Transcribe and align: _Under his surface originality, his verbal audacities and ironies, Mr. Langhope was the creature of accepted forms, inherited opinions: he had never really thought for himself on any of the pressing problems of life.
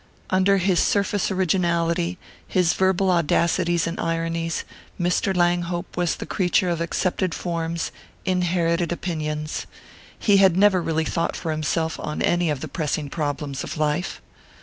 _Under 0.31 0.57
his 0.57 0.79
surface 0.79 1.29
originality, 1.29 2.17
his 2.47 2.73
verbal 2.73 3.11
audacities 3.11 3.85
and 3.85 3.99
ironies, 3.99 4.63
Mr. 4.99 5.31
Langhope 5.31 5.95
was 5.95 6.15
the 6.15 6.25
creature 6.25 6.69
of 6.71 6.81
accepted 6.81 7.35
forms, 7.35 7.91
inherited 8.25 8.91
opinions: 8.91 9.67
he 10.17 10.37
had 10.37 10.57
never 10.57 10.81
really 10.81 11.05
thought 11.05 11.35
for 11.35 11.51
himself 11.51 11.99
on 11.99 12.23
any 12.23 12.49
of 12.49 12.61
the 12.61 12.67
pressing 12.67 13.11
problems 13.11 13.63
of 13.63 13.77
life. 13.77 14.23